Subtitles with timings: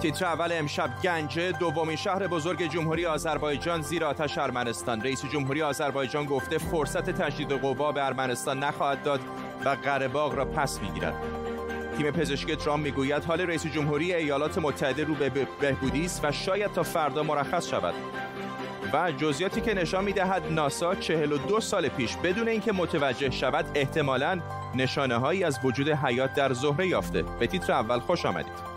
[0.00, 5.02] تیتر اول امشب گنجه دومین شهر بزرگ جمهوری آذربایجان زیر آتش ارمنستان.
[5.02, 9.20] رئیس جمهوری آذربایجان گفته فرصت تجدید قوا به ارمنستان نخواهد داد
[9.64, 11.14] و قرهباغ را پس می‌گیرد.
[11.96, 16.72] تیم پزشکی ترامپ می‌گوید حال رئیس جمهوری ایالات متحده رو به بهبودی است و شاید
[16.72, 17.94] تا فردا مرخص شود.
[18.92, 24.40] و جزئیاتی که نشان می‌دهد ناسا 42 سال پیش بدون اینکه متوجه شود احتمالاً
[24.74, 27.22] نشانه هایی از وجود حیات در زهره یافته.
[27.22, 28.69] به تیتر اول خوش آمدید.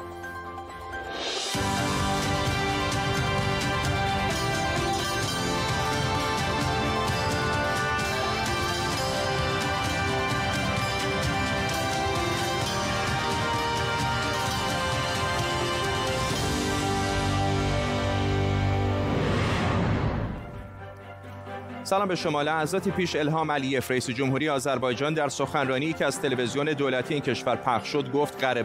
[21.86, 22.42] سلام به شما.
[22.42, 27.56] لحظاتی پیش الهام علیف رئیس جمهوری آذربایجان در سخنرانی که از تلویزیون دولتی این کشور
[27.56, 28.64] پخش شد گفت قره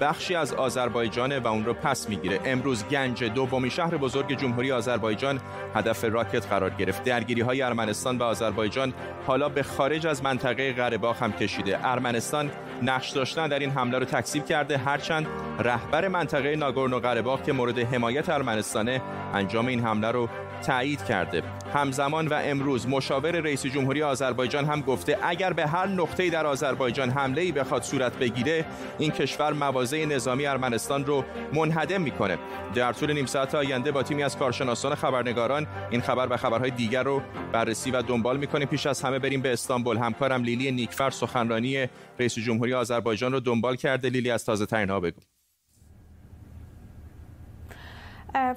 [0.00, 2.40] بخشی از آذربایجان و اون رو پس می‌گیره.
[2.44, 5.40] امروز گنج دومی شهر بزرگ جمهوری آذربایجان
[5.74, 7.04] هدف راکت قرار گرفت.
[7.04, 8.92] درگیری های ارمنستان و آذربایجان
[9.26, 11.86] حالا به خارج از منطقه قره هم کشیده.
[11.86, 12.50] ارمنستان
[12.82, 14.78] نقش داشتن در این حمله رو تکذیب کرده.
[14.78, 15.26] هرچند
[15.58, 19.02] رهبر منطقه ناگورنو قره که مورد حمایت ارمنستانه
[19.34, 20.28] انجام این حمله رو
[20.60, 21.42] تایید کرده.
[21.74, 27.10] همزمان و امروز مشاور رئیس جمهوری آذربایجان هم گفته اگر به هر نقطه‌ای در آذربایجان
[27.10, 28.64] حمله ای بخواد صورت بگیره
[28.98, 32.38] این کشور مواضع نظامی ارمنستان رو منهدم می‌کنه.
[32.74, 37.02] در طول نیم ساعت آینده با تیمی از کارشناسان خبرنگاران این خبر و خبرهای دیگر
[37.02, 37.22] رو
[37.52, 38.68] بررسی و دنبال می‌کنیم.
[38.68, 39.96] پیش از همه بریم به استانبول.
[39.96, 41.86] همکارم لیلی نیکفر سخنرانی
[42.18, 44.08] رئیس جمهوری آذربایجان رو دنبال کرده.
[44.08, 45.20] لیلی از تازه ترین ها بگو.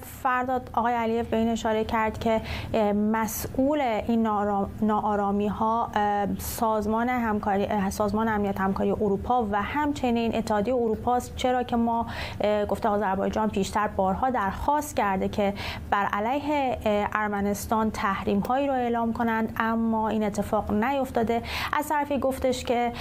[0.01, 2.41] فرداد آقای علیف به این اشاره کرد که
[2.93, 4.27] مسئول این
[4.81, 5.89] ناآرامی ها
[6.37, 12.05] سازمان همکاری سازمان امنیت همکاری اروپا و همچنین اتحادیه اروپا است چرا که ما
[12.69, 15.53] گفته آذربایجان پیشتر بارها درخواست کرده که
[15.89, 16.77] بر علیه
[17.13, 21.41] ارمنستان تحریم هایی را اعلام کنند اما این اتفاق نیفتاده.
[21.73, 22.91] از طرفی گفتش که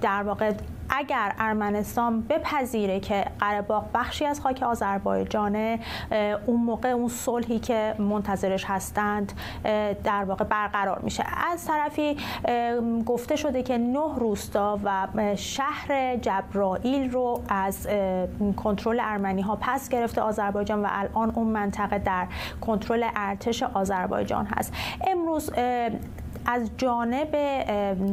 [0.00, 0.52] در واقع
[0.90, 5.78] اگر ارمنستان بپذیره که قره بخشی از خاک آذربایجانه
[6.46, 9.32] اون موقع اون صلحی که منتظرش هستند
[10.04, 11.24] در واقع برقرار میشه.
[11.52, 12.16] از طرفی
[13.06, 15.06] گفته شده که نه روستا و
[15.36, 17.88] شهر جبرائیل رو از
[18.56, 22.26] کنترل ارمنی ها پس گرفته آذربایجان و الان اون منطقه در
[22.60, 24.72] کنترل ارتش آذربایجان هست.
[25.06, 25.50] امروز
[26.46, 27.36] از جانب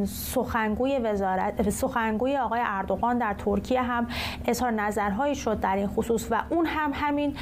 [0.05, 4.07] سخنگوی وزارت سخنگوی آقای اردوغان در ترکیه هم
[4.45, 7.35] اظهار نظرهایی شد در این خصوص و اون هم همین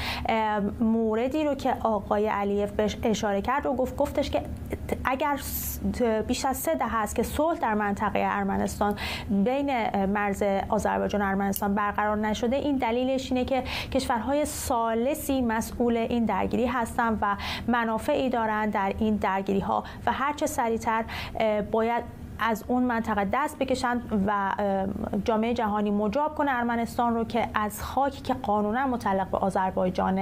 [0.79, 3.95] موردی رو که آقای علیف بهش اشاره کرد و گفت.
[3.95, 4.41] گفتش که
[5.05, 5.39] اگر
[6.27, 8.95] بیش از سه دهه است که صلح در منطقه ارمنستان
[9.29, 16.25] بین مرز آذربایجان و ارمنستان برقرار نشده این دلیلش اینه که کشورهای سالسی مسئول این
[16.25, 17.35] درگیری هستند و
[17.67, 21.05] منافعی دارند در این درگیری ها و هرچه سریعتر
[21.71, 22.03] باید
[22.39, 24.55] از اون منطقه دست بکشند و
[25.25, 30.19] جامعه جهانی مجاب کنه ارمنستان رو که از خاکی که قانونا متعلق به آذربایجان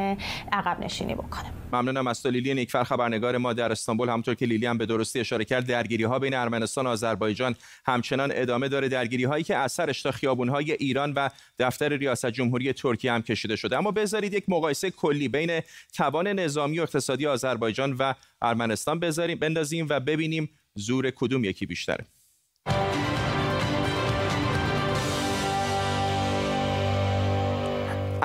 [0.52, 1.52] عقب نشینی بکنه.
[1.74, 2.54] ممنونم از تو لیلی.
[2.54, 6.20] نیکفر خبرنگار ما در استانبول همطور که لیلی هم به درستی اشاره کرد درگیری ها
[6.20, 7.56] بین ارمنستان و آذربایجان
[7.86, 8.90] همچنان ادامه داره.
[8.90, 13.56] درگیری هایی که اثرش تا خیابون های ایران و دفتر ریاست جمهوری ترکیه هم کشیده
[13.56, 13.78] شده.
[13.78, 15.62] اما بذارید یک مقایسه کلی بین
[15.94, 22.06] توان نظامی و اقتصادی آذربایجان و ارمنستان بذاریم بندازیم و ببینیم زور کدوم یکی بیشتره؟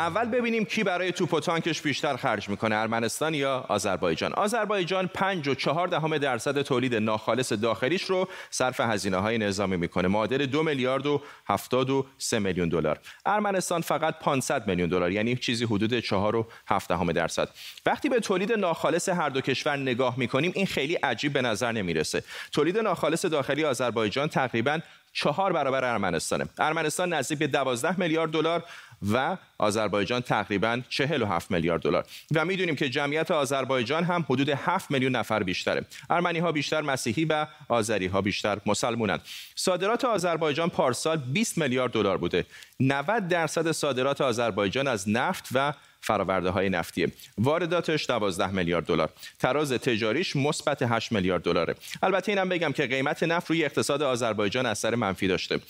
[0.00, 4.32] اول ببینیم کی برای توپ و تانکش بیشتر خرج می‌کنه ارمنستان یا آذربایجان.
[4.32, 10.08] آذربایجان 5 و 4 دهم درصد تولید ناخالص داخلیش رو صرف هزینه های نظامی می‌کنه.
[10.08, 12.98] معادل 2 میلیارد و 73 میلیون دلار.
[13.26, 17.48] ارمنستان فقط 500 میلیون دلار یعنی چیزی حدود 4 و 7 دهم درصد.
[17.86, 22.24] وقتی به تولید ناخالص هر دو کشور نگاه می‌کنیم این خیلی عجیب به نظر نمی‌رسه.
[22.52, 24.78] تولید ناخالص داخلی آذربایجان تقریبا
[25.12, 26.48] چهار برابر ارمنستانه.
[26.58, 28.64] ارمنستان نزدیک به 12 میلیارد دلار
[29.12, 32.06] و آذربایجان تقریبا 47 میلیارد دلار.
[32.34, 35.84] و می‌دونیم که جمعیت آذربایجان هم حدود 7 میلیون نفر بیشتره.
[36.10, 39.20] ارمنی ها بیشتر مسیحی و آذری ها بیشتر مسلمونند
[39.54, 42.46] صادرات آذربایجان پارسال 20 میلیارد دلار بوده.
[42.80, 47.12] 90 درصد صادرات آذربایجان از نفت و فراورده های نفتیه.
[47.38, 49.10] وارداتش 12 میلیارد دلار.
[49.38, 51.74] تراز تجاریش مثبت 8 میلیارد دلاره.
[52.02, 55.60] البته اینم بگم که قیمت نفت روی اقتصاد آذربایجان اثر منفی داشته.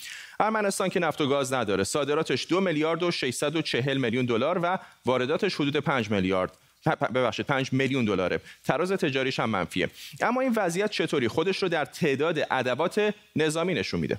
[0.41, 1.85] ارمنستان که نفت و گاز نداره.
[1.85, 6.53] صادراتش 2 میلیارد و 640 میلیون دلار و وارداتش حدود 5 میلیارد.
[7.15, 8.41] ببخشید 5 میلیون دلاره.
[8.65, 9.91] تراز تجاریش هم منفیه.
[10.21, 14.19] اما این وضعیت چطوری؟ خودش رو در تعداد ادوات نظامی نشون میده.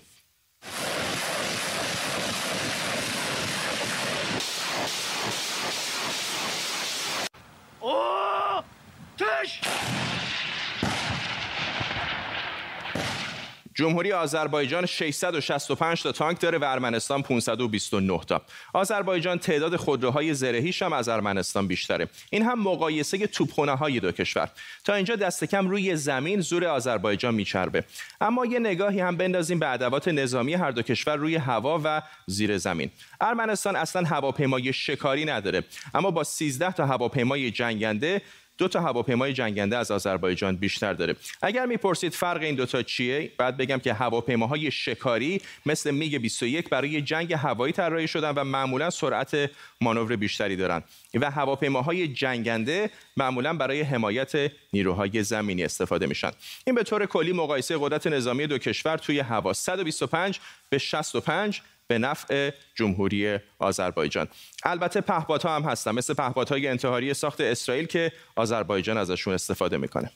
[13.81, 18.42] جمهوری آذربایجان 665 تا تانک داره و ارمنستان 529 تا.
[18.74, 22.07] آذربایجان تعداد خودروهای زرهیش هم از ارمنستان بیشتره.
[22.30, 24.50] این هم مقایسه توپخانه های دو کشور.
[24.83, 27.83] تا اینجا دست کم روی زمین زور آذربایجان میچربه.
[28.22, 32.57] اما یه نگاهی هم بندازیم به ادوات نظامی هر دو کشور روی هوا و زیر
[32.57, 32.92] زمین.
[33.22, 35.63] ارمنستان اصلا هواپیمای شکاری نداره.
[35.94, 38.22] اما با 13 تا هواپیمای جنگنده
[38.61, 41.15] دو تا هواپیمای جنگنده از آذربایجان بیشتر داره.
[41.41, 47.01] اگر می‌پرسید فرق این دوتا چیه بعد بگم که هواپیماهای شکاری مثل میگ 21 برای
[47.01, 49.49] جنگ هوایی طراحی شدن و معمولا سرعت
[49.81, 56.31] مانور بیشتری دارند و هواپیماهای جنگنده معمولا برای حمایت نیروهای زمینی استفاده میشن.
[56.65, 59.53] این به طور کلی مقایسه قدرت نظامی دو کشور توی هوا.
[59.53, 61.61] 125 به 65
[61.91, 64.27] به نفع جمهوری آذربایجان.
[64.63, 70.11] البته پهپادها هم هستن مثل پهپادهای انتحاری ساخت اسرائیل که آذربایجان ازشون استفاده می‌کنه.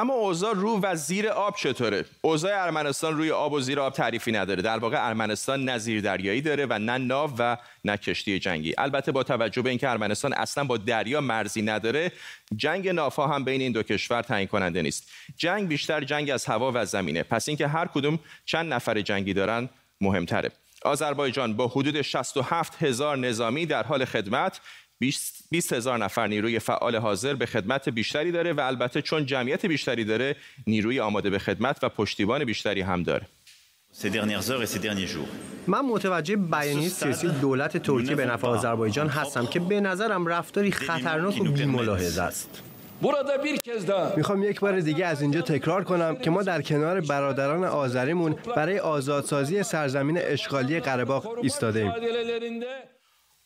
[0.00, 4.32] اما اوضاع رو و زیر آب چطوره؟ اوضاع ارمنستان روی آب و زیر آب تعریفی
[4.32, 4.62] نداره.
[4.62, 8.74] در واقع ارمنستان نه زیر دریایی داره و نه ناو و نه کشتی جنگی.
[8.78, 12.12] البته با توجه به اینکه ارمنستان اصلا با دریا مرزی نداره
[12.56, 15.10] جنگ نافها هم بین این دو کشور تعیین کننده نیست.
[15.36, 17.22] جنگ بیشتر جنگ از هوا و زمینه.
[17.22, 19.68] پس اینکه هر کدوم چند نفر جنگی دارن
[20.00, 20.50] مهمتره.
[20.84, 24.60] آذربایجان با حدود 67 هزار نظامی در حال خدمت.
[25.00, 30.04] 20 هزار نفر نیروی فعال حاضر به خدمت بیشتری داره و البته چون جمعیت بیشتری
[30.04, 30.36] داره
[30.66, 33.26] نیروی آماده به خدمت و پشتیبان بیشتری هم داره.
[35.66, 41.40] من متوجه بیانیه سیاسی دولت ترکیه به نفع آذربایجان هستم که به نظرم رفتاری خطرناک
[41.40, 42.62] و بی‌ملاحظه است.
[44.16, 48.78] می‌خوام یک بار دیگه از اینجا تکرار کنم که ما در کنار برادران آذریمون برای
[48.78, 51.92] آزادسازی سرزمین اشغالی قره ایستاده ایم.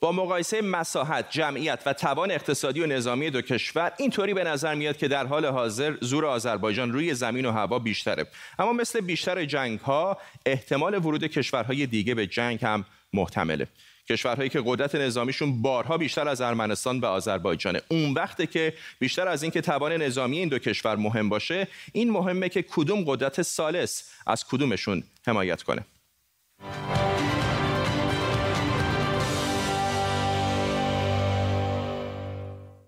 [0.05, 4.97] با مقایسه مساحت، جمعیت و توان اقتصادی و نظامی دو کشور اینطوری به نظر میاد
[4.97, 8.27] که در حال حاضر زور آذربایجان روی زمین و هوا بیشتره.
[8.59, 13.69] اما مثل بیشتر جنگ ها احتمال ورود کشورهای دیگه به جنگ هم محتمله.
[14.09, 17.81] کشورهایی که قدرت نظامیشون بارها بیشتر از ارمنستان و آذربایجانه.
[17.89, 22.49] اون وقته که بیشتر از اینکه توان نظامی این دو کشور مهم باشه این مهمه
[22.49, 25.85] که کدوم قدرت سالس از کدومشون حمایت کنه.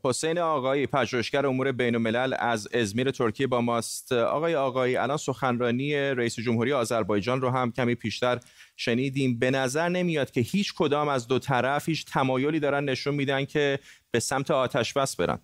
[0.08, 4.12] حسین آقایی پژوهشگر امور بین الملل از ازمیر ترکیه با ماست.
[4.12, 8.41] آقای آقایی الان سخنرانی رئیس جمهوری آذربایجان رو هم کمی پیشتر
[8.76, 9.38] شنیدیم.
[9.38, 13.79] به نظر نمیاد که هیچ کدام از دو طرف هیچ تمایلی دارن نشون میدن که
[14.11, 15.38] به سمت آتش بس برن.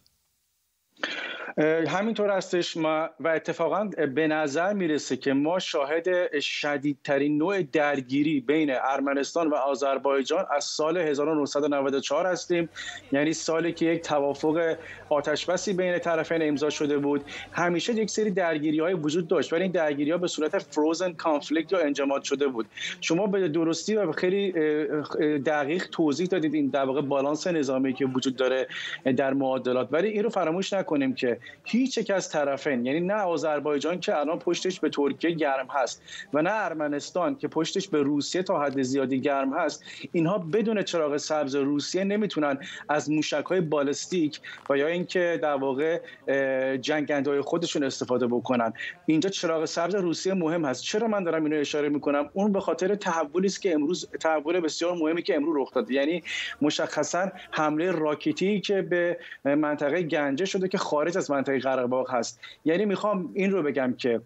[1.89, 2.77] همینطور هستش.
[2.77, 3.85] ما و اتفاقا
[4.15, 10.97] به نظر می‌رسه که ما شاهد شدیدترین نوع درگیری بین ارمنستان و آذربایجان از سال
[10.97, 12.69] 1994 هستیم.
[13.13, 14.77] یعنی سالی که یک توافق
[15.09, 17.25] آتشبسی بین طرفین امضا شده بود.
[17.53, 21.73] همیشه یک سری درگیری های وجود داشت ولی این درگیری ها به صورت فروزن کانفلیکت
[21.73, 22.67] یا انجماد شده بود.
[23.01, 24.53] شما به درستی و خیلی
[25.39, 28.67] دقیق توضیح دادید این در بالانس نظامی که وجود داره
[29.17, 29.89] در معادلات.
[29.91, 34.39] ولی این رو فراموش نکنیم که هیچ یک از طرفین یعنی نه آذربایجان که الان
[34.39, 39.21] پشتش به ترکیه گرم هست و نه ارمنستان که پشتش به روسیه تا حد زیادی
[39.21, 42.59] گرم هست اینها بدون چراغ سبز روسیه نمی‌تونن
[42.89, 46.01] از موشک های بالستیک و یا اینکه در واقع
[46.77, 48.73] جنگنده خودشون استفاده بکنن.
[49.07, 50.83] اینجا چراغ سبز روسیه مهم هست.
[50.83, 54.95] چرا من دارم اینو اشاره می‌کنم؟ اون به خاطر تحولی است که امروز تحول بسیار
[54.95, 55.95] مهمی که امروز رخ داده.
[55.95, 56.23] یعنی
[56.63, 62.41] مشخصا حمله راکتی که به منطقه گنجه شده که خارج از منطقه قره هست.
[62.65, 64.21] یعنی می‌خوام این رو بگم که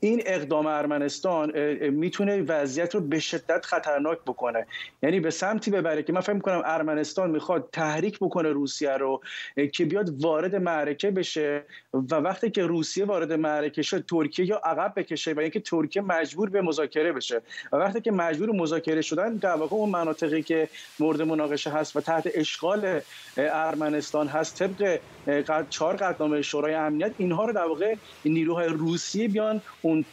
[0.00, 1.52] این اقدام ارمنستان
[1.90, 4.66] می‌تونه وضعیت رو به شدت خطرناک بکنه.
[5.02, 9.20] یعنی به سمتی ببره که من فکر می‌کنم ارمنستان می‌خواد تحریک بکنه روسیه رو
[9.72, 11.62] که بیاد وارد معرکه بشه
[11.94, 16.50] و وقتی که روسیه وارد معرکه شد ترکیه یا عقب بکشه و اینکه ترکیه مجبور
[16.50, 17.42] به مذاکره بشه.
[17.72, 22.00] و وقتی که مجبور مذاکره شدن در واقع اون مناطقی که مورد مناقشه هست و
[22.00, 23.00] تحت اشغال
[23.36, 24.98] ارمنستان هست طبق
[25.70, 30.04] چهار قطعنامه شورای امنیت اینها رو در واقع نیروهای روسیه بیان اون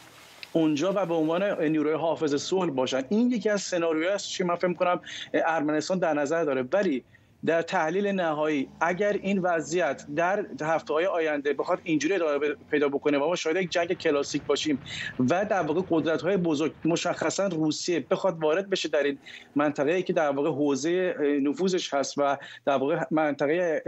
[0.52, 3.02] اونجا و به عنوان نیروی حافظ صلح باشن.
[3.08, 5.00] این یکی از سناریوهایی است که من فکر کنم
[5.34, 6.64] ارمنستان در نظر داره.
[6.72, 7.04] ولی
[7.46, 13.18] در تحلیل نهایی اگر این وضعیت در هفته های آینده بخواد اینجوری ادامه پیدا بکنه
[13.18, 14.78] و ما شاید یک جنگ کلاسیک باشیم
[15.18, 19.18] و در واقع قدرت های بزرگ مشخصا روسیه بخواد وارد بشه در این
[19.56, 23.82] منطقه که در واقع حوزه نفوذش هست و در واقع منطقه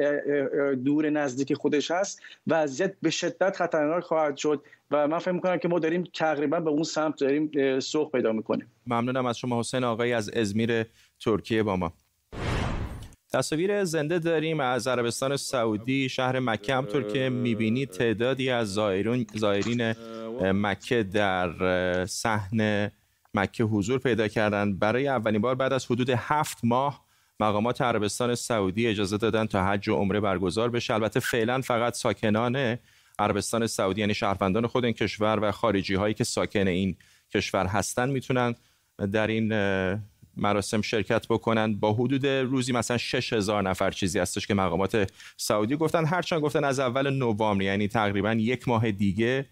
[0.85, 5.69] دور نزدیک خودش هست وضعیت به شدت خطرناک خواهد شد و من فکر می‌کنم که
[5.69, 8.67] ما داریم تقریبا به اون سمت داریم سوق پیدا می‌کنیم.
[8.87, 10.85] ممنونم از شما حسین آقایی از ازمیر
[11.21, 11.93] ترکیه با ما.
[13.33, 19.95] تصاویر زنده داریم از عربستان سعودی شهر مکه همطور که می‌بینید تعدادی از زائرین
[20.41, 22.91] مکه در صحن
[23.35, 24.79] مکه حضور پیدا کردند.
[24.79, 27.05] برای اولین بار بعد از حدود هفت ماه
[27.41, 30.95] مقامات عربستان سعودی اجازه دادن تا حج و عمره برگزار بشه.
[30.95, 32.79] البته فعلا فقط ساکنان
[33.19, 36.97] عربستان سعودی یعنی شهروندان خود این کشور و خارجی هایی که ساکن این
[37.35, 38.55] کشور هستند می‌تونن
[39.13, 39.53] در این
[40.37, 46.05] مراسم شرکت بکنن با حدود روزی مثلا 6000 نفر چیزی هستش که مقامات سعودی گفتن.
[46.05, 49.47] هرچند گفتن از اول نوامبر یعنی تقریبا یک ماه دیگه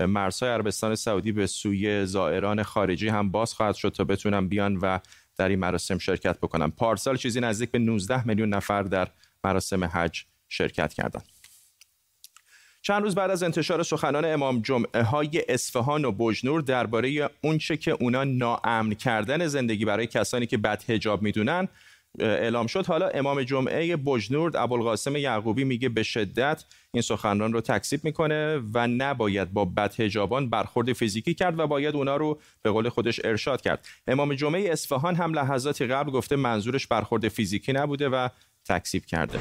[0.00, 4.98] مرزهای عربستان سعودی به سوی زائران خارجی هم باز خواهد شد تا بتونن بیان و
[5.36, 6.70] در این مراسم شرکت بکنن.
[6.70, 9.08] پارسال چیزی نزدیک به 19 میلیون نفر در
[9.44, 11.35] مراسم حج شرکت کردند.
[12.86, 17.90] چند روز بعد از انتشار سخنان امام جمعه های اصفهان و بجنور درباره اونچه که
[17.90, 21.68] اونا ناامن کردن زندگی برای کسانی که بد هجاب می‌دونن
[22.18, 22.86] اعلام شد.
[22.86, 28.86] حالا امام جمعه بجنورد ابوالقاسم یعقوبی میگه به شدت این سخنران رو تکذیب می‌کنه و
[28.86, 33.86] نباید با بدهجابان برخورد فیزیکی کرد و باید اونا رو به قول خودش ارشاد کرد.
[34.06, 38.28] امام جمعه اصفهان هم لحظاتی قبل گفته منظورش برخورد فیزیکی نبوده و
[38.68, 39.38] تکذیب کرده.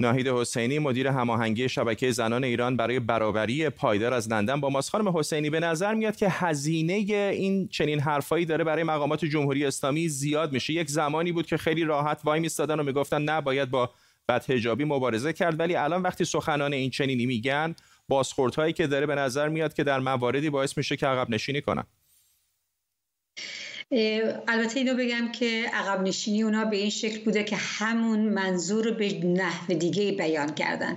[0.00, 4.90] ناهید حسینی مدیر هماهنگی شبکه زنان ایران برای برابری پایدار از لندن با ماست.
[4.90, 10.08] خانم حسینی به نظر میاد که هزینه این چنین حرفایی داره برای مقامات جمهوری اسلامی
[10.08, 10.72] زیاد میشه.
[10.72, 13.90] یک زمانی بود که خیلی راحت وای میستادن و می‌گفتن نه باید با
[14.28, 15.60] بدهجابی مبارزه کرد.
[15.60, 17.74] ولی الان وقتی سخنان این چنینی میگن
[18.08, 21.84] بازخوردهایی که داره به نظر میاد که در مواردی باعث میشه که عقب نشینی کنن.
[23.92, 29.24] البته اینو بگم که عقب نشینی اونا به این شکل بوده که همون منظور به
[29.24, 30.96] نحو دیگه بیان کردن.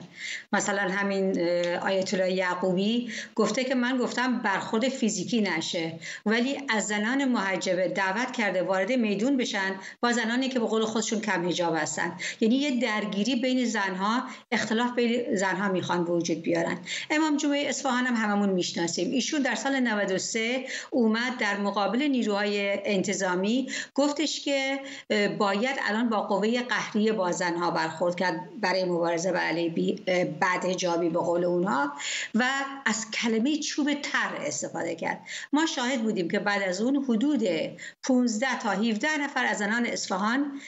[0.54, 1.40] مثلا همین
[1.78, 5.94] آیت الله یعقوبی گفته که من گفتم برخورد فیزیکی نشه
[6.26, 11.22] ولی از زنان محجبه دعوت کرده وارد میدون بشن با زنانی که به قول خودشون
[11.22, 12.18] کم حجاب هستن.
[12.42, 16.78] یعنی یه درگیری بین زنها اختلاف بین زنها می‌خوان وجود بیارن.
[17.10, 19.12] امام جمعه اصفهان هم هممون می‌شناسیم.
[19.12, 24.80] ایشون در سال 93 اومد در مقابل نیروهای انتظامی گفتش که
[25.38, 29.96] باید الان با قوه قهری با زنها برخورد کرد برای مبارزه با علیه
[30.40, 31.94] بعد هجابی به قول اونها
[32.36, 32.44] و
[32.86, 35.22] از کلمه چوب تر استفاده کرد.
[35.54, 37.44] ما شاهد بودیم که بعد از اون حدود
[38.04, 40.62] 15 تا 17 نفر از زنان اصفهان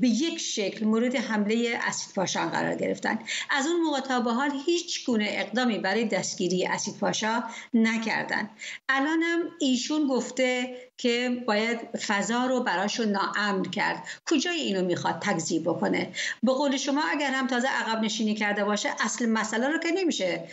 [0.00, 3.18] به یک شکل مورد حمله اسید پاشان قرار گرفتن.
[3.50, 7.42] از اون موقع تا به حال هیچ گونه اقدامی برای دستگیری اسید پاشا
[7.74, 8.50] نکردن.
[8.88, 14.02] الانم ایشون گفته که باید فضا رو براشون ناامن کرد.
[14.30, 18.88] کجای اینو می‌خواد تکذیب بکنه؟ به قول شما اگر هم تازه عقب نشینی کرده باشه
[19.00, 20.48] اصل مسئله رو که نمیشه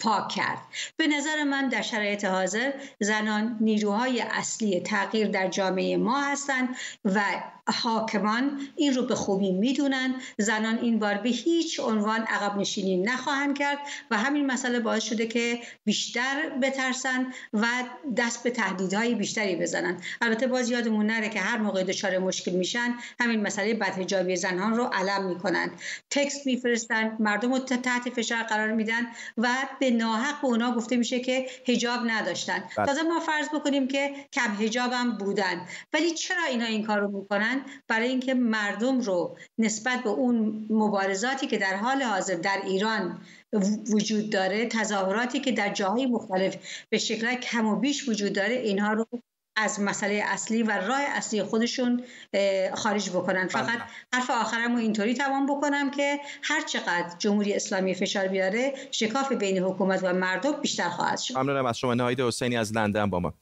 [0.00, 0.58] پاک کرد.
[0.96, 6.68] به نظر من در شرایط حاضر زنان نیروهای اصلی تغییر در جامعه ما هستند
[7.04, 7.20] و
[7.72, 10.14] حاکمان این رو به خوبی می‌دونن.
[10.38, 13.78] زنان این بار به هیچ عنوان عقب نشینی نخواهند کرد
[14.10, 17.66] و همین مسئله باعث شده که بیشتر بترسن و
[18.16, 20.00] دست به تهدیدهای بیشتری بزنن.
[20.20, 24.84] البته باز یادمون نره که هر موقع دچار مشکل میشن همین مسئله بدهجابی زنان رو
[24.84, 25.70] علم می‌کنن.
[26.10, 29.06] تکست میفرستن مردم رو تحت فشار قرار میدن
[29.38, 29.48] و
[29.80, 32.64] به ناحق به اونا گفته میشه که هجاب نداشتن.
[32.76, 32.86] بله.
[32.86, 35.66] تازه ما فرض بکنیم که کم هجاب بودن.
[35.92, 37.53] ولی چرا اینا این کار رو می‌کنن؟
[37.88, 43.20] برای اینکه مردم رو نسبت به اون مبارزاتی که در حال حاضر در ایران
[43.92, 46.56] وجود داره تظاهراتی که در جاهای مختلف
[46.90, 49.06] به شکل کم و بیش وجود داره اینها رو
[49.56, 52.04] از مسئله اصلی و راه اصلی خودشون
[52.74, 53.48] خارج بکنن.
[53.48, 53.78] فقط
[54.14, 59.58] حرف آخرم رو اینطوری توان بکنم که هر چقدر جمهوری اسلامی فشار بیاره شکاف بین
[59.58, 61.38] حکومت و مردم بیشتر خواهد شد.
[61.38, 61.94] ممنونم از شما.
[61.94, 63.34] نهایت حسینی از لندن با ما.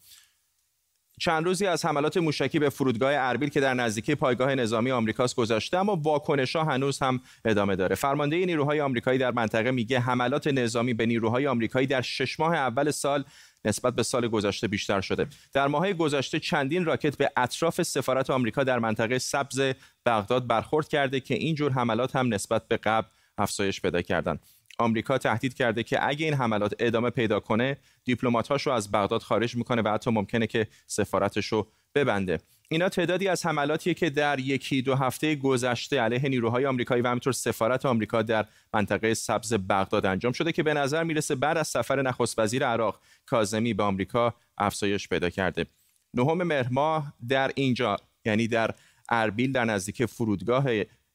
[1.22, 5.76] چند روزی از حملات موشکی به فرودگاه اربیل که در نزدیکی پایگاه نظامی آمریکاست گذشته
[5.78, 7.94] اما واکنش‌ها هنوز هم ادامه داره.
[7.94, 12.90] فرمانده نیروهای آمریکایی در منطقه میگه حملات نظامی به نیروهای آمریکایی در شش ماه اول
[12.90, 13.24] سال
[13.64, 15.26] نسبت به سال گذشته بیشتر شده.
[15.52, 19.72] در ماهای گذشته چندین راکت به اطراف سفارت آمریکا در منطقه سبز
[20.06, 24.40] بغداد برخورد کرده که این جور حملات هم نسبت به قبل افزایش پیدا کردند.
[24.78, 29.56] آمریکا تهدید کرده که اگه این حملات ادامه پیدا کنه دیپلمات‌هاش رو از بغداد خارج
[29.56, 32.38] می‌کنه و حتی ممکنه که سفارتش رو ببنده.
[32.68, 37.32] اینا تعدادی از حملاتیه که در یکی دو هفته گذشته علیه نیروهای آمریکایی و همینطور
[37.32, 42.02] سفارت آمریکا در منطقه سبز بغداد انجام شده که به نظر می‌رسه بعد از سفر
[42.02, 45.66] نخست وزیر عراق کاظمی به آمریکا افزایش پیدا کرده.
[46.14, 48.74] نهم مهر در اینجا یعنی در
[49.08, 50.64] اربیل در نزدیک فرودگاه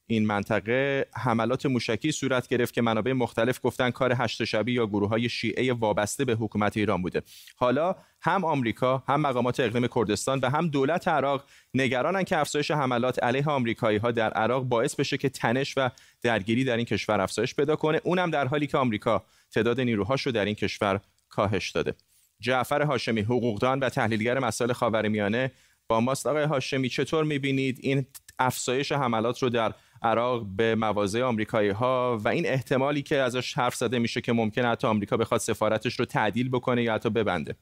[0.09, 5.09] این منطقه حملات موشکی صورت گرفت که منابع مختلف گفتن کار هشت شبی یا گروه
[5.09, 7.21] های شیعه وابسته به حکومت ایران بوده.
[7.55, 13.23] حالا هم آمریکا هم مقامات اقلیم کردستان و هم دولت عراق نگرانن که افزایش حملات
[13.23, 15.89] علیه آمریکایی ها در عراق باعث بشه که تنش و
[16.21, 18.01] درگیری در این کشور افزایش پیدا کنه.
[18.03, 20.99] اونم در حالی که آمریکا تعداد نیروهاش رو در این کشور
[21.29, 21.93] کاهش داده.
[22.39, 25.51] جعفر هاشمی حقوقدان و تحلیلگر مسائل خاورمیانه
[25.87, 26.27] با ماست.
[26.27, 28.05] آقای هاشمی چطور می‌بینید این
[28.39, 33.75] افزایش حملات رو در عراق به مواضع آمریکایی ها و این احتمالی که ازش حرف
[33.75, 37.55] زده میشه که ممکن حتی آمریکا بخواد سفارتش رو تعدیل بکنه یا حتی ببنده.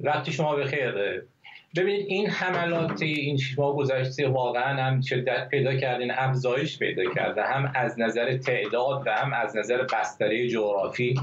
[0.00, 0.94] وقتی شما بخیر
[1.76, 7.72] ببینید این حملات این شما گذشته واقعا هم شدت پیدا کردین افزایش پیدا کرده هم
[7.74, 11.20] از نظر تعداد و هم از نظر بستره جغرافی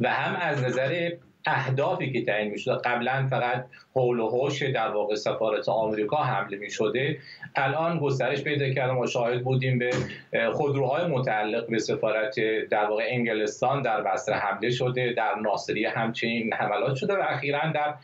[0.00, 1.12] و هم از نظر
[1.46, 6.56] اهدافی که تعیین می شده قبلا فقط حول و حوش در واقع سفارت آمریکا حمله
[6.56, 7.18] می شده
[7.56, 8.92] الان گسترش پیدا کرده.
[8.92, 9.90] ما شاهد بودیم به
[10.52, 12.34] خودروهای متعلق به سفارت
[12.70, 17.94] در واقع انگلستان در بصره حمله شده در ناصریه همچنین حملات شده و اخیرا در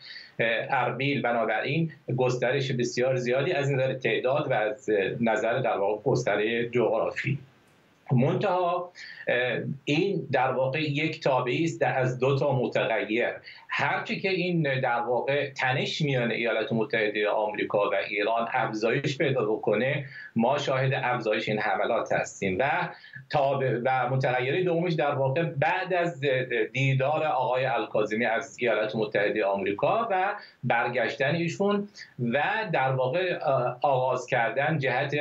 [0.70, 1.22] اربیل.
[1.22, 7.38] بنابراین گسترش بسیار زیادی از نظر تعداد و از نظر در واقع گستره جغرافی.
[8.12, 8.92] منتها
[9.84, 13.28] این در واقع یک تابعی است از دو تا متغیر.
[13.68, 20.04] هرچی که این در واقع تنش میان ایالات متحده آمریکا و ایران افزایش پیدا بکنه
[20.36, 22.56] ما شاهد افزایش این حملات هستیم.
[22.60, 22.88] و
[23.30, 26.20] تابع و متغیر دومش در واقع بعد از
[26.72, 31.88] دیدار آقای الکاظمی از ایالات متحده آمریکا و برگشتن ایشون
[32.32, 32.42] و
[32.72, 33.38] در واقع
[33.82, 35.14] آغاز کردن جهت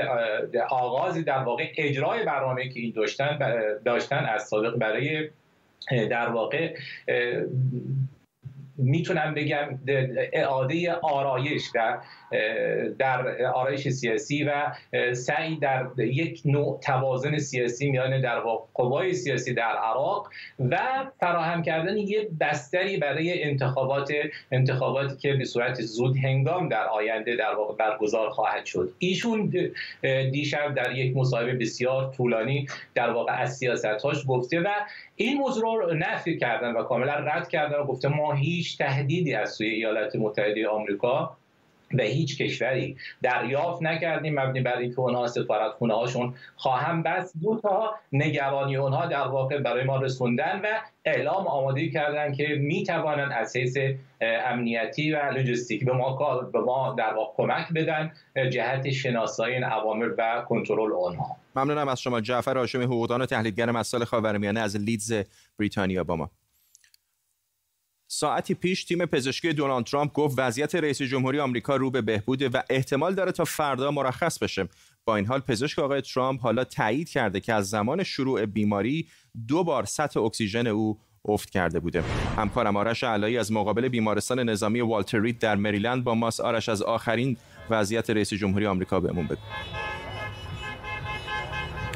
[0.70, 3.40] آغاز در واقع اجرای برنامه که این داشتن
[3.86, 5.30] داشتن از سابق برای
[6.10, 6.76] در واقع
[8.78, 9.80] می‌تونم بگم
[10.34, 11.98] اعاده آرایش در
[13.00, 14.72] در آرایش سیاسی و
[15.14, 18.40] سعی در یک نوع توازن سیاسی میان در
[18.74, 20.78] قوای سیاسی در عراق و
[21.20, 24.12] فراهم کردن یک بستری برای انتخابات
[24.52, 28.94] انتخاباتی که به صورت زود هنگام در آینده در واقع برگزار خواهد شد.
[29.00, 29.54] ایشون
[30.32, 34.68] دیشب در یک مصاحبه بسیار طولانی در واقع از سیاستاش گفته و
[35.16, 39.52] این موضوع رو نفی کردن و کاملا رد کردن و گفته ما هیچ تهدیدی از
[39.54, 41.38] سوی ایالات متحده آمریکا
[41.94, 47.60] به هیچ کشوری دریافت نکردیم مبنی بر اینکه اونها سفارت خونه هاشون خواهم بس دو
[47.64, 50.68] تا نگرانی اونها در واقع برای ما رسوندن و
[51.06, 53.78] اعلام آمادگی کردن که می توانند از حیث
[54.22, 58.12] امنیتی و لوجستیکی به ما به ما در واقع کمک بدن
[58.52, 63.72] جهت شناسایی این عوامل و کنترل آنها ممنونم از شما جعفر هاشمی حقوقدان و تحلیلگر
[63.72, 65.14] مسائل خاورمیانه از لیدز
[65.60, 66.30] بریتانیا با ما.
[68.14, 72.62] ساعتی پیش تیم پزشکی دونالد ترامپ گفت وضعیت رئیس جمهوری آمریکا رو به بهبوده و
[72.70, 74.68] احتمال داره تا فردا مرخص بشه.
[75.06, 79.08] با این حال پزشک آقای ترامپ حالا تایید کرده که از زمان شروع بیماری
[79.48, 82.02] دو بار سطح اکسیژن او افت کرده بوده.
[82.38, 86.82] همکارم آرش علایی از مقابل بیمارستان نظامی والتر رید در مریلند با ماست آرش از
[86.82, 87.38] آخرین
[87.70, 89.42] وضعیت رئیس جمهوری آمریکا بهمون بگو.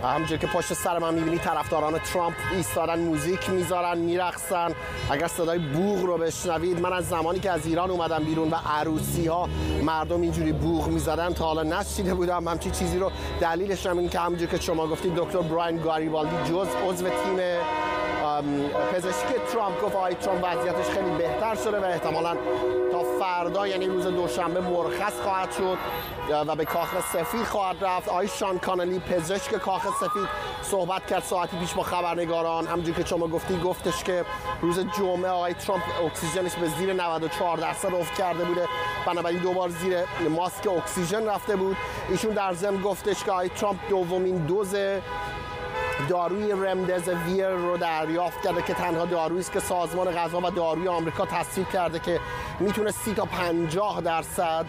[0.08, 4.72] همونجور که پشت سر من می‌بینی طرفداران ترامپ ایستادن موزیک می‌ذارن میرقصن.
[5.12, 9.28] اگر صدای بوغ رو بشنوید من از زمانی که از ایران اومدم بیرون و عروسی
[9.28, 9.50] ها
[9.84, 14.20] مردم اینجوری بوغ می‌زدن تا حالا نشیده بودم همچی چیزی رو دلیلش هم این که
[14.20, 17.38] همونجور که شما گفتید دکتر براین گاریبالدی جز عضو تیم
[18.94, 22.36] پزشکی ترامپ گفت آقای ترامپ وضعیتش خیلی بهتر شده و احتمالا
[22.92, 25.78] تا فردا یعنی روز دوشنبه مرخص خواهد شد
[26.48, 28.10] و به کاخ سفید خواهد رفت.
[28.10, 30.28] آقای شان کانلی پزشک کاخ سفید
[30.62, 32.68] صحبت کرد ساعتی پیش با خبرنگاران.
[32.68, 34.26] همونجور که شما گفتی گفتش که
[34.62, 38.68] روز جمعه آقای ترامپ اکسیژنش به زیر 94 درصد افت کرده بوده.
[39.06, 39.98] بنابراین دوبار زیر
[40.30, 41.78] ماسک اکسیژن رفته بود.
[42.10, 44.76] ایشون در ضمن گفتش که آقای ترامپ دومین دوز
[46.10, 51.26] داروی رمدزویر رو دریافت کرده که تنها دارویی است که سازمان غذا و داروی آمریکا
[51.26, 52.20] تصدیق کرده که
[52.60, 54.66] می‌تونه سی تا 50 درصد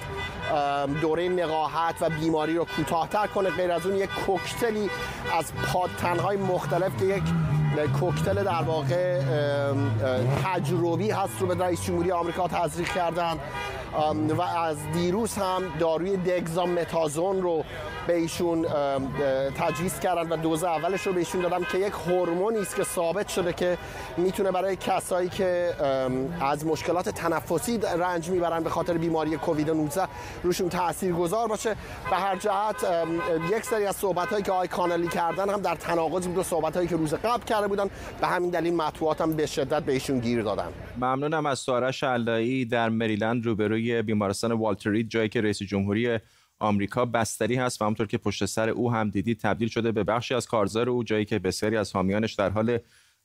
[1.00, 3.50] دوره نقاهت و بیماری رو کوتاهتر کنه.
[3.50, 4.90] غیر از اون یک کوکتلی
[5.38, 7.22] از پادتنهای مختلف که یک
[8.00, 9.20] کوکتل در واقع
[10.44, 13.38] تجربی هست رو به رئیس جمهوری آمریکا تزریق کردن.
[14.36, 17.64] و از دیروز هم داروی دگزامتازون رو
[18.06, 18.66] به ایشون
[19.58, 23.28] تجویز کردن و دوز اولش رو به ایشون دادم که یک هورمونی است که ثابت
[23.28, 23.78] شده که
[24.16, 25.70] می‌تونه برای کسایی که
[26.40, 30.08] از مشکلات تنفسی رنج می‌برن به خاطر بیماری کووید 19
[30.42, 30.70] روشون
[31.18, 31.76] گذار باشه.
[32.10, 32.86] به هر جهت
[33.50, 36.88] یک سری از صحبت هایی که آقای کانالی کردن هم در تناقض بود صحبت هایی
[36.88, 37.90] که روز قبل کرده بودن.
[38.20, 40.68] به همین دلیل مطبوعات هم به شدت به ایشون گیر دادن.
[40.96, 46.18] ممنونم از سارش علایی در مریلند روبروی بیمارستان والتر رید جایی که رئیس جمهوری
[46.58, 50.34] آمریکا بستری هست و همونطور که پشت سر او هم دیدید تبدیل شده به بخشی
[50.34, 52.78] از کارزار او جایی که بسیاری از حامیانش در حال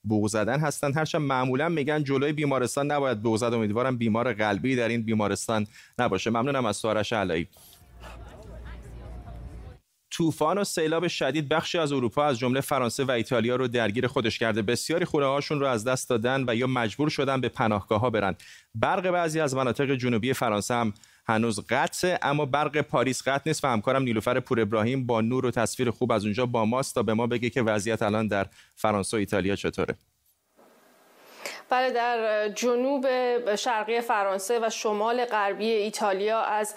[0.04, 0.98] بوق زدن هستند.
[0.98, 3.54] هرچند معمولا میگن جلوی بیمارستان نباید بوق زد.
[3.54, 5.68] امیدوارم بیمار قلبی در این بیمارستان
[6.00, 6.30] نباشه.
[6.30, 7.48] ممنونم از سوارش علایی
[10.22, 14.40] طوفان و سیلاب شدید بخشی از اروپا از جمله فرانسه و ایتالیا رو درگیر خودش
[14.40, 14.62] کرده.
[14.62, 18.36] بسیاری خونه هاشون رو از دست دادن و یا مجبور شدن به پناهگاه ها برن.
[18.76, 20.94] برق بعضی از مناطق جنوبی فرانسه هم
[21.28, 25.52] هنوز قطعه اما برق پاریس قطع نیست و همکارم نیلوفر پور ابراهیم با نور و
[25.52, 29.18] تصویر خوب از اونجا با ماست تا به ما بگه که وضعیت الان در فرانسه
[29.18, 29.96] و ایتالیا چطوره.
[31.72, 33.06] بله در جنوب
[33.56, 36.76] شرقی فرانسه و شمال غربی ایتالیا از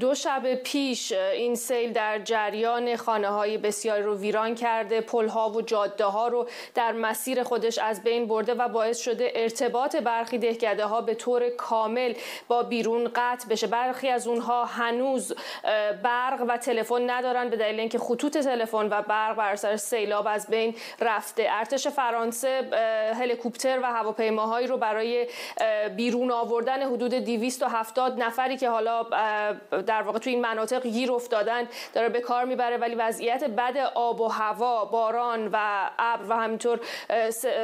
[0.00, 5.00] دو شب پیش این سیل در جریان خانه های بسیاری رو ویران کرده.
[5.00, 9.32] پل ها و جاده ها رو در مسیر خودش از بین برده و باعث شده
[9.34, 12.14] ارتباط برخی دهکده ها به طور کامل
[12.48, 13.66] با بیرون قطع بشه.
[13.66, 15.32] برخی از اونها هنوز
[16.02, 20.46] برق و تلفن ندارن به دلیل اینکه خطوط تلفن و برق بر اثر سیلاب از
[20.46, 21.46] بین رفته.
[21.50, 22.68] ارتش فرانسه
[23.20, 25.26] هلیکوپتر و هواپیما هواپیماهایی رو برای
[25.96, 29.02] بیرون آوردن حدود 270 نفری که حالا
[29.70, 32.76] در واقع تو این مناطق گیر افتادن داره به کار می‌بره.
[32.76, 35.58] ولی وضعیت بد آب و هوا باران و
[35.98, 36.80] ابر و همینطور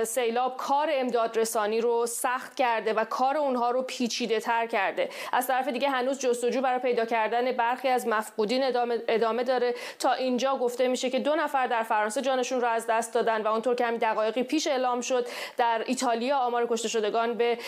[0.04, 5.08] سیلاب کار امداد رسانی رو سخت کرده و کار اونها رو پیچیده تر کرده.
[5.32, 8.64] از طرف دیگه هنوز جستجو برای پیدا کردن برخی از مفقودین
[9.08, 9.74] ادامه, داره.
[9.98, 13.46] تا اینجا گفته میشه که دو نفر در فرانسه جانشون رو از دست دادن و
[13.46, 17.59] اونطور که همین دقایقی پیش اعلام شد در ایتالیا آمار کشته شدگان به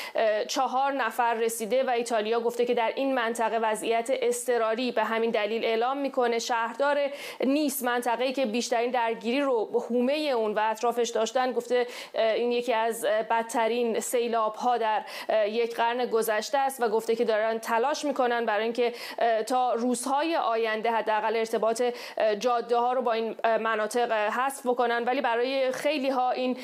[0.49, 5.65] چهار نفر رسیده و ایتالیا گفته که در این منطقه وضعیت اضطراری به همین دلیل
[5.65, 6.39] اعلام می‌کنه.
[6.39, 6.99] شهردار
[7.41, 12.73] نیس منطقه‌ای که بیشترین درگیری رو به حومه اون و اطرافش داشتن گفته این یکی
[12.73, 15.03] از بدترین سیلاب ها در
[15.47, 18.93] یک قرن گذشته است و گفته که دارن تلاش می‌کنن برای اینکه
[19.47, 21.83] تا روزهای آینده حداقل ارتباط
[22.39, 25.05] جاده ها رو با این مناطق حذف بکنن.
[25.05, 26.57] ولی برای خیلی ها این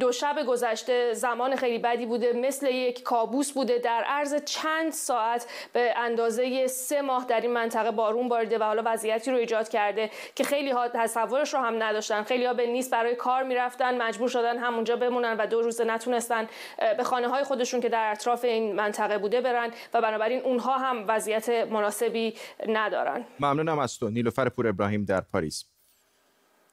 [0.00, 3.78] دو شب گذشته زمان خیلی بدی بوده مثل یک کابوس بوده.
[3.78, 8.82] در عرض چند ساعت به اندازه سه ماه در این منطقه بارون باریده و حالا
[8.86, 12.22] وضعیتی رو ایجاد کرده که خیلی ها تصورش رو هم نداشتن.
[12.22, 16.46] خیلی ها به نیست برای کار می‌رفتن مجبور شدن همونجا بمونن و دو روز نتونستن
[16.96, 21.04] به خانه های خودشون که در اطراف این منطقه بوده برن و بنابراین اونها هم
[21.08, 22.34] وضعیت مناسبی
[22.68, 23.24] ندارن.
[23.40, 24.10] ممنونم از تو.
[24.10, 25.64] نیلوفر پور ابراهیم در پاریس.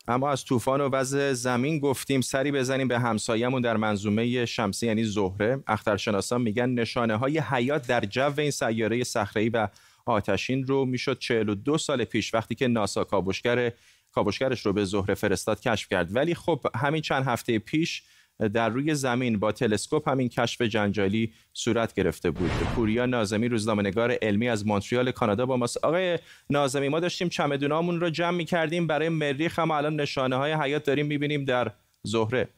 [0.07, 5.03] اما از طوفان و وضع زمین گفتیم سری بزنیم به همسایه‌مون در منظومه شمسی یعنی
[5.03, 5.63] زهره.
[5.67, 9.67] اخترشناسان میگن نشانه های حیات در جو این سیاره صخره‌ای و
[10.05, 13.71] آتشین رو می‌شد 42 سال پیش وقتی که ناسا کاوشگر
[14.11, 16.15] کاوشگرش رو به زهره فرستاد کشف کرد.
[16.15, 18.03] ولی خب همین چند هفته پیش
[18.39, 22.51] در روی زمین با تلسکوپ همین کشف جنجالی صورت گرفته بود.
[22.75, 25.85] پوریا نازمی روزنامه‌نگار علمی از مونتریال کانادا با ماست.
[25.85, 26.19] آقای
[26.49, 31.05] نازمی ما داشتیم چمدونامون رو جمع کردیم برای مریخ هم الان نشانه های حیات داریم
[31.05, 31.71] می‌بینیم در
[32.03, 32.49] زهره.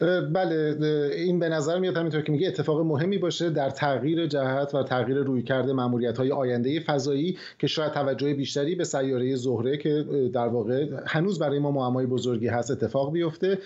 [0.00, 0.76] بله
[1.16, 5.18] این به نظر میاد همینطور که میگه اتفاق مهمی باشه در تغییر جهت و تغییر
[5.18, 10.86] رویکرد ماموریت های آینده فضایی که شاید توجه بیشتری به سیاره زهره که در واقع
[11.06, 13.58] هنوز برای ما معمای بزرگی هست اتفاق بیفته.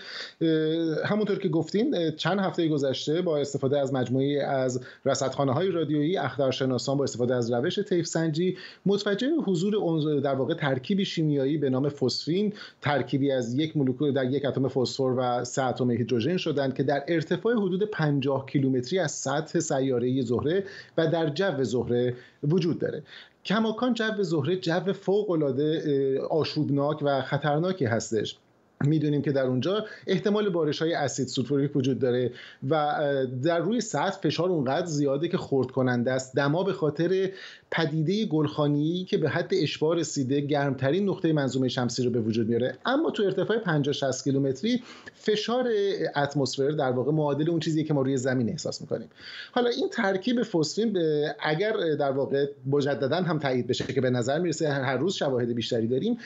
[1.05, 6.97] همونطور که گفتین چند هفته گذشته با استفاده از مجموعی از رصدخانه های رادیویی اخترشناسان
[6.97, 12.53] با استفاده از روش طیف سنجی متوجه حضور در واقع ترکیبی شیمیایی به نام فسفین
[12.81, 17.03] ترکیبی از یک مولکول در یک اتم فسفر و سه اتم هیدروژن شدند که در
[17.07, 20.63] ارتفاع حدود 50 کیلومتری از سطح سیاره زهره
[20.97, 23.03] و در جو زهره وجود داره.
[23.45, 28.37] کماکان جو زهره جو فوق العاده آشوبناک و خطرناکی هستش.
[28.85, 32.31] می‌دونیم که در اونجا احتمال بارش های اسید سولفوریک وجود داره
[32.69, 32.95] و
[33.43, 36.35] در روی سطح فشار اونقدر زیاده که خرد کننده است.
[36.35, 37.29] دما به خاطر
[37.71, 42.77] پدیده گلخانی که به حد اشباع رسیده گرمترین نقطه منظومه شمسی رو به وجود میاره.
[42.85, 45.67] اما تو ارتفاع 50 60 کیلومتری فشار
[46.15, 49.09] اتمسفر در واقع معادل اون چیزی که ما روی زمین احساس می‌کنیم.
[49.51, 50.97] حالا این ترکیب فسفین
[51.39, 55.87] اگر در واقع مجددا هم تایید بشه که به نظر می‌رسه هر روز شواهد بیشتری
[55.87, 56.17] داریم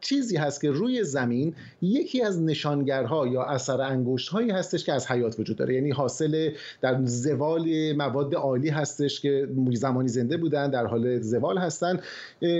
[0.00, 1.54] چیزی هست که روی زمین
[1.94, 5.74] یکی از نشانگرها یا اثر انگشت هایی هستش که از حیات وجود داره.
[5.74, 12.00] یعنی حاصل در زوال مواد عالی هستش که زمانی زنده بودن در حال زوال هستن.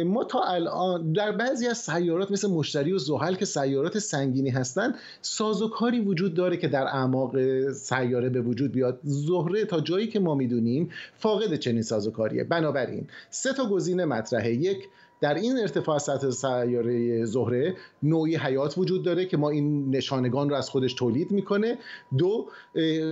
[0.07, 4.94] ما تا الان در بعضی از سیارات مثل مشتری و زحل که سیارات سنگینی هستن
[5.23, 7.37] سازوکاری وجود داره که در اعماق
[7.73, 9.01] سیاره به وجود بیاد.
[9.03, 12.44] زهره تا جایی که ما می‌دونیم فاقد چنین سازوکاریه.
[12.44, 14.53] بنابراین سه تا گزینه مطرحه.
[14.53, 14.79] یک
[15.24, 20.56] در این ارتفاع سطح سیاره زهره نوعی حیات وجود داره که ما این نشانگان رو
[20.56, 21.78] از خودش تولید می‌کنه.
[22.18, 22.48] دو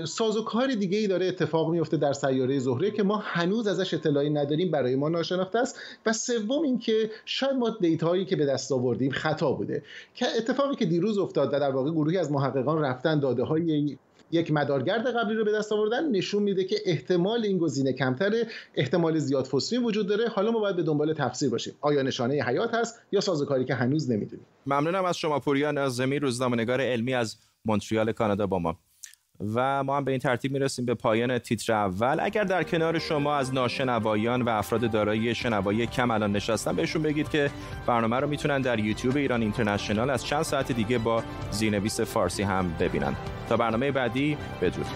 [0.04, 4.70] سازوکار دیگه ای داره اتفاق میفته در سیاره زهره که ما هنوز ازش اطلاعی نداریم
[4.70, 5.78] برای ما ناشناخته است.
[6.06, 9.82] و سوم اینکه شاید ما دیتایی که به دست آوردیم خطا بوده.
[10.14, 13.98] که اتفاقی که دیروز افتاد و در واقع گروهی از محققان رفتن داده های
[14.32, 19.18] یک مدارگرد قبلی رو به دست آوردن نشون میده که احتمال این گزینه کمتره احتمال
[19.18, 20.28] زیاد فسفی وجود داره.
[20.28, 21.74] حالا ما باید به دنبال تفسیر باشیم.
[21.80, 26.80] آیا نشانه حیات هست یا سازوکاری که هنوز نمی‌دونیم؟ ممنونم از شما پوریا نازمی روزنامه‌نگار
[26.80, 28.78] علمی از مونتریال کانادا با ما.
[29.54, 32.20] و ما هم به این ترتیب می‌رسیم به پایان تیتر اول.
[32.22, 37.30] اگر در کنار شما از ناشنوایان و افراد دارای شنوایی کم الان نشستن بهشون بگید
[37.30, 37.50] که
[37.86, 42.74] برنامه رو می‌تونن در یوتیوب ایران اینترنشنال از چند ساعت دیگه با زیرنویس فارسی هم
[42.80, 43.16] ببینن.
[43.48, 44.86] تا برنامه بعدی بدرود.